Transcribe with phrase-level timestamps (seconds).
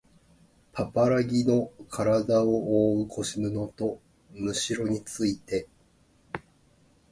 [0.71, 4.01] パパラギのからだをおおう腰布と
[4.33, 5.67] むしろについて